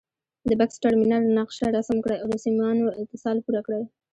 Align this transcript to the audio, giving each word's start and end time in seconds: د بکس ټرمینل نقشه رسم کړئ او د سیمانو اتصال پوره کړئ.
د 0.49 0.51
بکس 0.59 0.75
ټرمینل 0.83 1.23
نقشه 1.37 1.67
رسم 1.77 1.97
کړئ 2.03 2.17
او 2.21 2.27
د 2.31 2.35
سیمانو 2.45 2.85
اتصال 3.01 3.37
پوره 3.45 3.61
کړئ. 3.67 3.83